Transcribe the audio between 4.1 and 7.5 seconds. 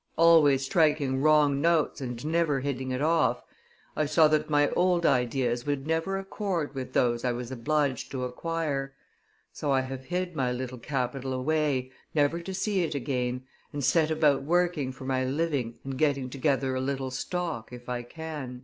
that my old ideas would never accord with those I